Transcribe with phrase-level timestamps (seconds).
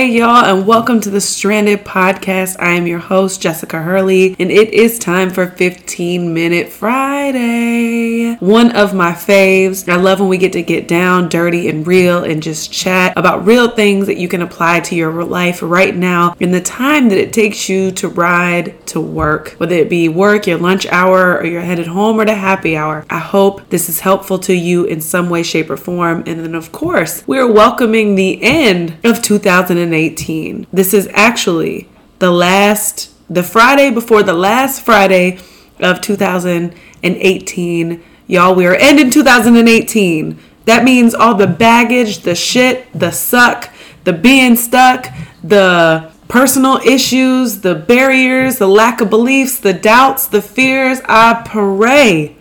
[0.00, 2.56] Hey, y'all, and welcome to the Stranded Podcast.
[2.58, 8.36] I am your host, Jessica Hurley, and it is time for 15 Minute Friday.
[8.36, 9.86] One of my faves.
[9.92, 13.44] I love when we get to get down, dirty, and real and just chat about
[13.44, 17.18] real things that you can apply to your life right now in the time that
[17.18, 21.44] it takes you to ride to work, whether it be work, your lunch hour, or
[21.44, 23.04] you're headed home or to happy hour.
[23.10, 26.24] I hope this is helpful to you in some way, shape, or form.
[26.26, 29.89] And then, of course, we're welcoming the end of 2000.
[29.90, 30.66] 2018.
[30.72, 31.88] This is actually
[32.18, 35.38] the last, the Friday before the last Friday
[35.80, 38.02] of 2018.
[38.26, 40.38] Y'all, we are ending 2018.
[40.66, 43.70] That means all the baggage, the shit, the suck,
[44.04, 45.08] the being stuck,
[45.42, 51.00] the personal issues, the barriers, the lack of beliefs, the doubts, the fears.
[51.06, 52.36] I pray,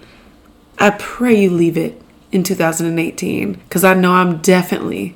[0.77, 2.00] I pray you leave it
[2.31, 5.16] in 2018 because I know I'm definitely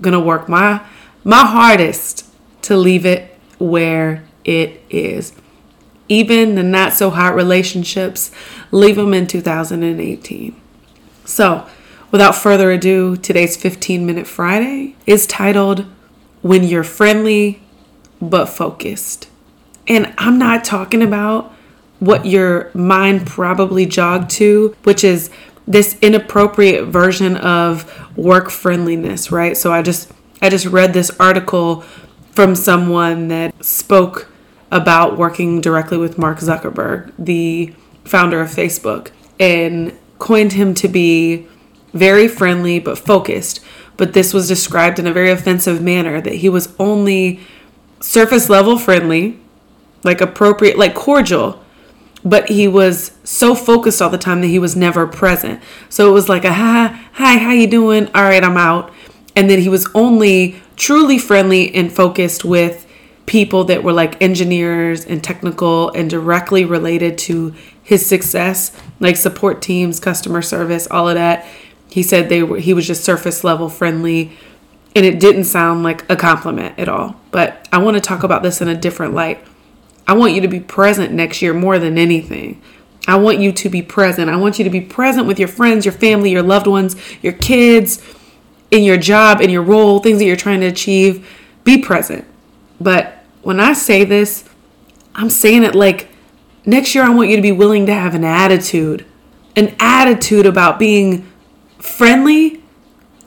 [0.00, 0.80] gonna work my
[1.24, 2.26] my hardest
[2.62, 5.32] to leave it where it is.
[6.08, 8.30] Even the not so hot relationships,
[8.70, 10.60] leave them in 2018.
[11.24, 11.66] So,
[12.10, 15.86] without further ado, today's 15 minute Friday is titled
[16.42, 17.62] When You're Friendly
[18.20, 19.28] but Focused.
[19.88, 21.52] And I'm not talking about
[22.00, 25.30] what your mind probably jogged to, which is
[25.66, 29.56] this inappropriate version of work friendliness, right?
[29.56, 30.12] So I just
[30.44, 31.80] I just read this article
[32.32, 34.30] from someone that spoke
[34.70, 37.72] about working directly with Mark Zuckerberg, the
[38.04, 39.10] founder of Facebook,
[39.40, 41.48] and coined him to be
[41.94, 43.64] very friendly but focused.
[43.96, 47.40] But this was described in a very offensive manner that he was only
[48.00, 49.40] surface level friendly,
[50.02, 51.64] like appropriate, like cordial,
[52.22, 55.62] but he was so focused all the time that he was never present.
[55.88, 58.10] So it was like a hi, hi, how you doing?
[58.14, 58.92] All right, I'm out
[59.36, 62.86] and then he was only truly friendly and focused with
[63.26, 69.62] people that were like engineers and technical and directly related to his success like support
[69.62, 71.46] teams customer service all of that.
[71.88, 74.32] He said they were he was just surface level friendly
[74.94, 77.16] and it didn't sound like a compliment at all.
[77.30, 79.44] But i want to talk about this in a different light.
[80.06, 82.60] I want you to be present next year more than anything.
[83.06, 84.30] I want you to be present.
[84.30, 87.32] I want you to be present with your friends your family your loved ones your
[87.32, 88.02] kids
[88.74, 91.28] in your job, in your role, things that you're trying to achieve,
[91.62, 92.24] be present.
[92.80, 94.44] But when I say this,
[95.14, 96.08] I'm saying it like
[96.66, 99.06] next year, I want you to be willing to have an attitude,
[99.54, 101.30] an attitude about being
[101.78, 102.64] friendly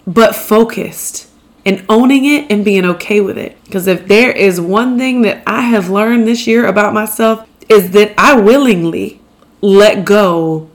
[0.05, 1.29] but focused
[1.65, 3.57] and owning it and being okay with it.
[3.63, 7.91] Because if there is one thing that I have learned this year about myself, is
[7.91, 9.21] that I willingly
[9.61, 10.69] let go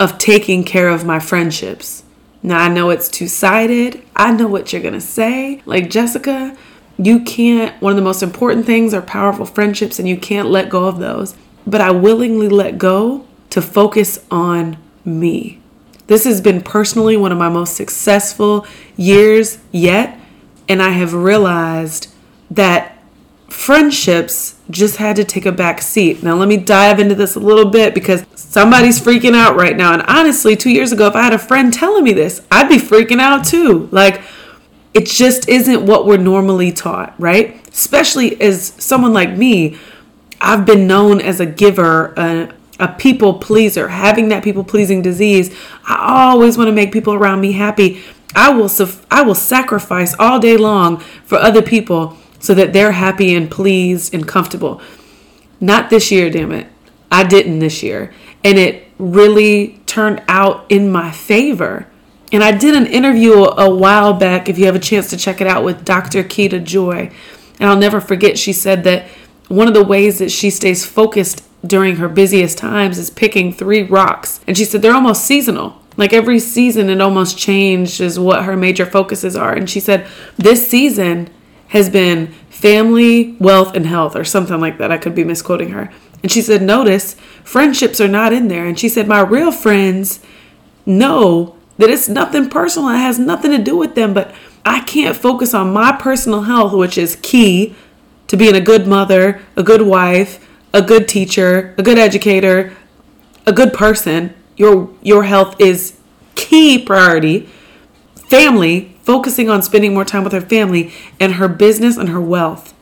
[0.00, 2.02] of taking care of my friendships.
[2.46, 4.04] Now, I know it's two sided.
[4.14, 5.62] I know what you're going to say.
[5.66, 6.56] Like, Jessica,
[6.96, 10.70] you can't, one of the most important things are powerful friendships, and you can't let
[10.70, 11.34] go of those.
[11.66, 15.60] But I willingly let go to focus on me.
[16.06, 18.64] This has been personally one of my most successful
[18.96, 20.16] years yet.
[20.68, 22.14] And I have realized
[22.52, 22.95] that
[23.48, 26.22] friendships just had to take a back seat.
[26.22, 29.92] Now, let me dive into this a little bit because somebody's freaking out right now.
[29.92, 32.76] And honestly, two years ago, if I had a friend telling me this, I'd be
[32.78, 33.88] freaking out too.
[33.92, 34.22] Like,
[34.94, 37.66] it just isn't what we're normally taught, right?
[37.68, 39.78] Especially as someone like me,
[40.40, 45.54] I've been known as a giver, a, a people pleaser, having that people pleasing disease.
[45.86, 48.02] I always want to make people around me happy.
[48.34, 48.70] I will,
[49.10, 54.14] I will sacrifice all day long for other people so that they're happy and pleased
[54.14, 54.80] and comfortable.
[55.60, 56.66] Not this year, damn it.
[57.10, 58.12] I didn't this year.
[58.44, 61.86] And it really turned out in my favor.
[62.32, 65.40] And I did an interview a while back, if you have a chance to check
[65.40, 66.22] it out, with Dr.
[66.24, 67.10] Keita Joy.
[67.58, 69.06] And I'll never forget, she said that
[69.48, 73.82] one of the ways that she stays focused during her busiest times is picking three
[73.82, 74.40] rocks.
[74.46, 75.80] And she said they're almost seasonal.
[75.96, 79.54] Like every season, it almost changes what her major focuses are.
[79.54, 80.06] And she said
[80.36, 81.30] this season
[81.76, 84.90] has been family, wealth, and health, or something like that.
[84.90, 85.90] I could be misquoting her.
[86.22, 87.14] And she said, Notice,
[87.44, 88.66] friendships are not in there.
[88.66, 90.20] And she said, My real friends
[90.84, 92.88] know that it's nothing personal.
[92.90, 94.34] It has nothing to do with them, but
[94.64, 97.74] I can't focus on my personal health, which is key
[98.26, 102.76] to being a good mother, a good wife, a good teacher, a good educator,
[103.46, 104.34] a good person.
[104.56, 105.98] Your your health is
[106.34, 107.48] key priority.
[108.28, 112.74] Family, focusing on spending more time with her family and her business and her wealth,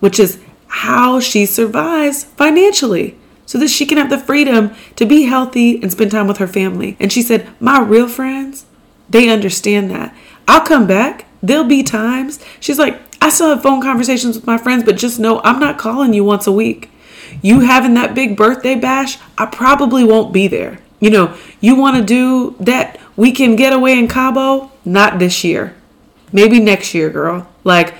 [0.00, 5.22] which is how she survives financially so that she can have the freedom to be
[5.22, 6.96] healthy and spend time with her family.
[7.00, 8.66] And she said, My real friends,
[9.08, 10.14] they understand that.
[10.46, 11.26] I'll come back.
[11.42, 12.44] There'll be times.
[12.60, 15.78] She's like, I still have phone conversations with my friends, but just know I'm not
[15.78, 16.90] calling you once a week.
[17.42, 20.80] You having that big birthday bash, I probably won't be there.
[21.00, 24.70] You know, you want to do that weekend getaway in Cabo?
[24.84, 25.74] Not this year.
[26.32, 27.48] Maybe next year, girl.
[27.64, 27.94] Like,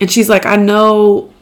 [0.00, 1.34] and she's like, I know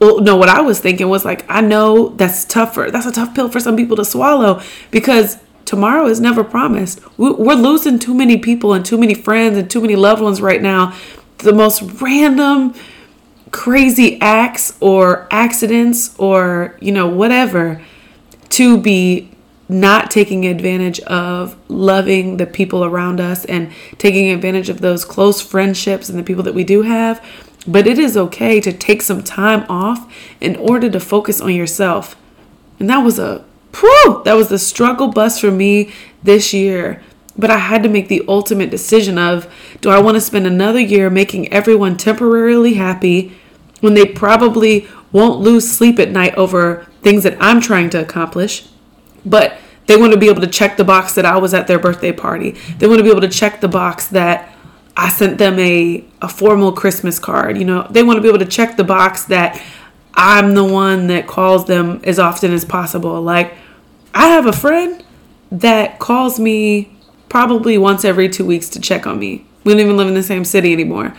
[0.00, 3.34] well no what i was thinking was like i know that's tougher that's a tough
[3.34, 8.36] pill for some people to swallow because tomorrow is never promised we're losing too many
[8.36, 10.96] people and too many friends and too many loved ones right now
[11.38, 12.74] the most random
[13.52, 17.80] crazy acts or accidents or you know whatever
[18.48, 19.29] to be
[19.70, 25.40] not taking advantage of loving the people around us and taking advantage of those close
[25.40, 27.24] friendships and the people that we do have
[27.66, 32.16] but it is okay to take some time off in order to focus on yourself.
[32.78, 33.44] And that was a
[33.78, 35.92] whew, that was the struggle bus for me
[36.22, 37.02] this year.
[37.36, 40.80] But I had to make the ultimate decision of do I want to spend another
[40.80, 43.38] year making everyone temporarily happy
[43.80, 48.68] when they probably won't lose sleep at night over things that I'm trying to accomplish,
[49.24, 49.56] but
[49.86, 52.12] they want to be able to check the box that I was at their birthday
[52.12, 52.52] party.
[52.78, 54.54] They want to be able to check the box that
[54.96, 57.58] I sent them a, a formal Christmas card.
[57.58, 59.60] You know, they want to be able to check the box that
[60.14, 63.20] I'm the one that calls them as often as possible.
[63.22, 63.54] Like,
[64.14, 65.02] I have a friend
[65.50, 66.96] that calls me
[67.28, 69.46] probably once every two weeks to check on me.
[69.64, 71.14] We don't even live in the same city anymore.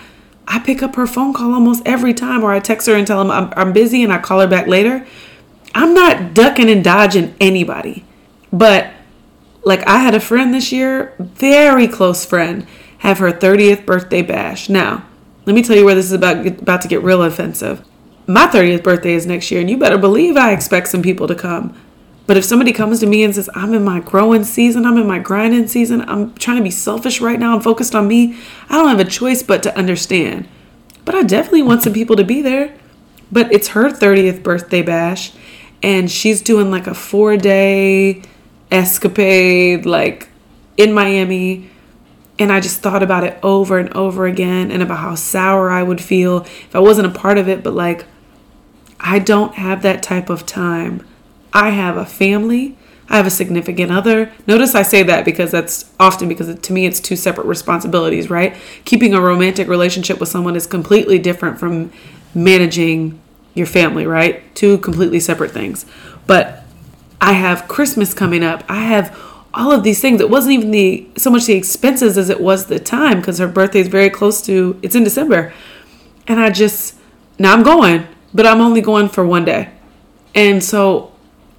[0.47, 3.19] I pick up her phone call almost every time, or I text her and tell
[3.19, 5.05] them I'm, I'm busy and I call her back later.
[5.73, 8.05] I'm not ducking and dodging anybody.
[8.51, 8.91] But,
[9.63, 12.67] like, I had a friend this year, very close friend,
[12.99, 14.69] have her 30th birthday bash.
[14.69, 15.05] Now,
[15.45, 17.85] let me tell you where this is about about to get real offensive.
[18.27, 21.35] My 30th birthday is next year, and you better believe I expect some people to
[21.35, 21.75] come.
[22.27, 25.07] But if somebody comes to me and says, I'm in my growing season, I'm in
[25.07, 28.37] my grinding season, I'm trying to be selfish right now, I'm focused on me,
[28.69, 30.47] I don't have a choice but to understand.
[31.03, 32.77] But I definitely want some people to be there.
[33.31, 35.31] But it's her 30th birthday bash,
[35.83, 38.21] and she's doing like a four day
[38.71, 40.29] escapade, like
[40.77, 41.69] in Miami
[42.41, 45.83] and I just thought about it over and over again and about how sour I
[45.83, 47.63] would feel if I wasn't a part of it.
[47.63, 48.05] But like,
[48.99, 51.05] I don't have that type of time.
[51.53, 52.77] I have a family.
[53.07, 54.31] I have a significant other.
[54.47, 58.55] Notice I say that because that's often because to me it's two separate responsibilities, right?
[58.85, 61.91] Keeping a romantic relationship with someone is completely different from
[62.33, 63.19] managing
[63.53, 64.53] your family, right?
[64.55, 65.85] Two completely separate things.
[66.27, 66.63] But
[67.19, 68.63] I have Christmas coming up.
[68.67, 69.17] I have
[69.53, 70.21] all of these things.
[70.21, 73.47] It wasn't even the so much the expenses as it was the time because her
[73.47, 75.53] birthday is very close to it's in December.
[76.27, 76.95] And I just
[77.37, 79.69] now I'm going, but I'm only going for one day.
[80.33, 81.11] And so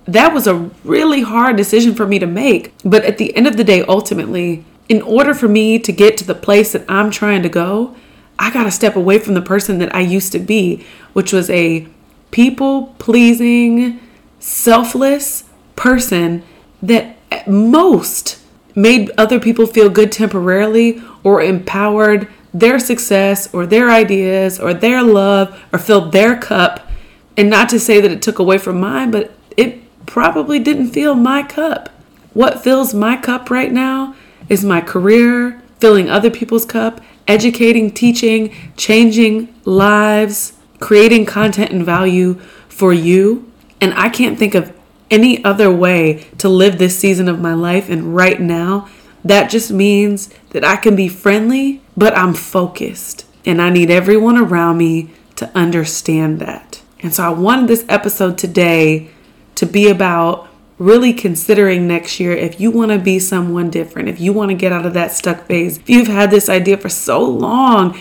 [0.07, 2.75] that was a really hard decision for me to make.
[2.85, 6.25] But at the end of the day, ultimately, in order for me to get to
[6.25, 7.95] the place that I'm trying to go,
[8.39, 11.49] I got to step away from the person that I used to be, which was
[11.51, 11.87] a
[12.31, 14.01] people pleasing,
[14.41, 15.45] selfless
[15.77, 16.43] person
[16.83, 18.43] that at most
[18.75, 25.03] made other people feel good temporarily or empowered their success or their ideas or their
[25.03, 26.89] love or filled their cup.
[27.37, 31.15] And not to say that it took away from mine, but it probably didn't fill
[31.15, 31.89] my cup.
[32.35, 34.15] What fills my cup right now
[34.49, 42.35] is my career, filling other people's cup, educating, teaching, changing lives, creating content and value
[42.69, 43.51] for you.
[43.81, 44.73] And I can't think of
[45.11, 47.89] any other way to live this season of my life.
[47.89, 48.89] And right now,
[49.25, 53.27] that just means that I can be friendly, but I'm focused.
[53.45, 56.83] And I need everyone around me to understand that.
[57.01, 59.11] And so I wanted this episode today
[59.57, 60.49] to be about
[60.83, 64.55] really considering next year if you want to be someone different, if you want to
[64.55, 67.99] get out of that stuck phase, if you've had this idea for so long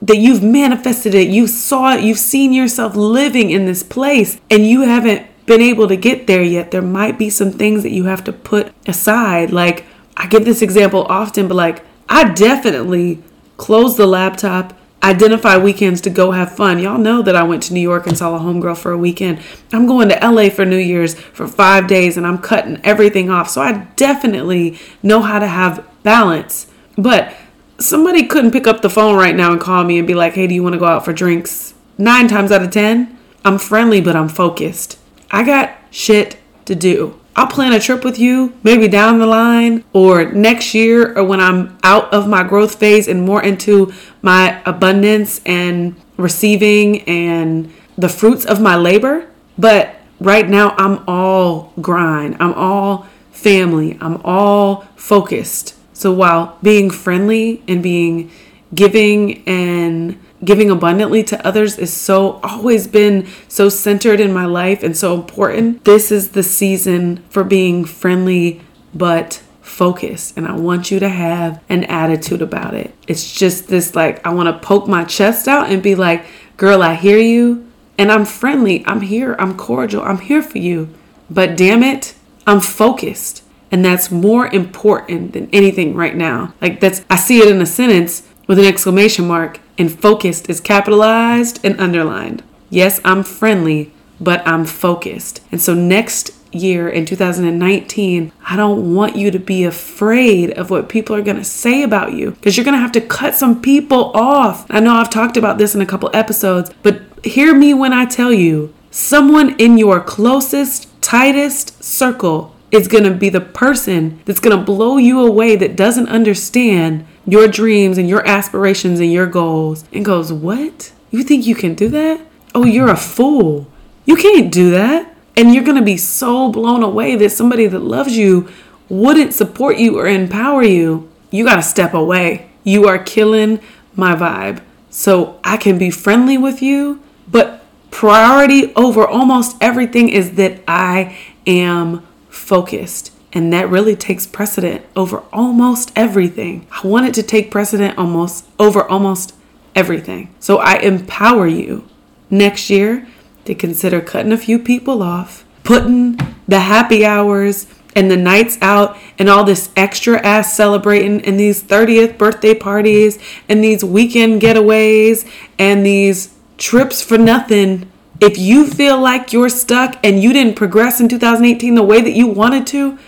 [0.00, 4.66] that you've manifested it, you saw it, you've seen yourself living in this place, and
[4.66, 8.04] you haven't been able to get there yet, there might be some things that you
[8.04, 9.50] have to put aside.
[9.50, 9.84] Like,
[10.16, 13.22] I give this example often, but like, I definitely
[13.56, 16.78] closed the laptop, identify weekends to go have fun.
[16.78, 19.40] Y'all know that I went to New York and saw a homegirl for a weekend.
[19.72, 23.48] I'm going to LA for New Year's for five days and I'm cutting everything off.
[23.48, 26.66] So I definitely know how to have balance.
[26.96, 27.34] But
[27.78, 30.46] somebody couldn't pick up the phone right now and call me and be like, hey,
[30.46, 31.74] do you want to go out for drinks?
[31.96, 34.98] Nine times out of 10, I'm friendly, but I'm focused.
[35.30, 37.19] I got shit to do.
[37.36, 41.40] I'll plan a trip with you maybe down the line or next year or when
[41.40, 48.08] I'm out of my growth phase and more into my abundance and receiving and the
[48.08, 49.28] fruits of my labor.
[49.56, 55.76] But right now, I'm all grind, I'm all family, I'm all focused.
[55.92, 58.30] So while being friendly and being
[58.74, 64.82] giving and giving abundantly to others is so always been so centered in my life
[64.82, 65.84] and so important.
[65.84, 68.62] This is the season for being friendly
[68.94, 72.94] but focused and I want you to have an attitude about it.
[73.06, 76.24] It's just this like I want to poke my chest out and be like,
[76.56, 77.66] "Girl, I hear you
[77.98, 78.84] and I'm friendly.
[78.86, 79.36] I'm here.
[79.38, 80.02] I'm cordial.
[80.02, 80.88] I'm here for you."
[81.28, 82.14] But damn it,
[82.46, 83.44] I'm focused.
[83.72, 86.54] And that's more important than anything right now.
[86.60, 90.60] Like that's I see it in a sentence with an exclamation mark, and focused is
[90.60, 92.42] capitalized and underlined.
[92.68, 95.40] Yes, I'm friendly, but I'm focused.
[95.52, 100.88] And so next year in 2019, I don't want you to be afraid of what
[100.88, 103.62] people are going to say about you because you're going to have to cut some
[103.62, 104.66] people off.
[104.68, 108.04] I know I've talked about this in a couple episodes, but hear me when I
[108.04, 114.40] tell you someone in your closest, tightest circle is going to be the person that's
[114.40, 119.26] going to blow you away that doesn't understand your dreams and your aspirations and your
[119.26, 120.92] goals and goes, What?
[121.10, 122.20] You think you can do that?
[122.54, 123.66] Oh, you're a fool.
[124.04, 125.14] You can't do that.
[125.36, 128.48] And you're going to be so blown away that somebody that loves you
[128.88, 131.08] wouldn't support you or empower you.
[131.30, 132.50] You got to step away.
[132.64, 133.60] You are killing
[133.94, 134.62] my vibe.
[134.90, 141.16] So I can be friendly with you, but priority over almost everything is that I
[141.46, 143.12] am focused.
[143.32, 146.66] And that really takes precedent over almost everything.
[146.70, 149.34] I want it to take precedent almost over almost
[149.74, 150.34] everything.
[150.40, 151.88] So I empower you
[152.28, 153.06] next year
[153.44, 156.18] to consider cutting a few people off, putting
[156.48, 161.62] the happy hours and the nights out and all this extra ass celebrating and these
[161.62, 163.18] 30th birthday parties
[163.48, 169.98] and these weekend getaways and these trips for nothing if you feel like you're stuck
[170.04, 172.98] and you didn't progress in 2018 the way that you wanted to,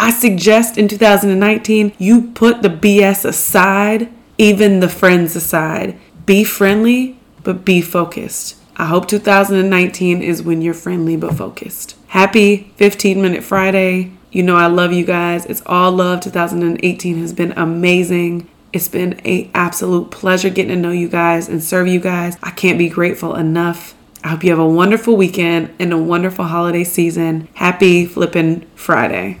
[0.00, 5.98] I suggest in 2019 you put the BS aside, even the friends aside.
[6.24, 8.54] Be friendly, but be focused.
[8.76, 11.96] I hope 2019 is when you're friendly but focused.
[12.06, 14.12] Happy 15 Minute Friday.
[14.30, 15.46] You know I love you guys.
[15.46, 16.20] It's all love.
[16.20, 18.48] 2018 has been amazing.
[18.72, 22.36] It's been a absolute pleasure getting to know you guys and serve you guys.
[22.40, 23.96] I can't be grateful enough.
[24.22, 27.48] I hope you have a wonderful weekend and a wonderful holiday season.
[27.54, 29.40] Happy flippin' Friday.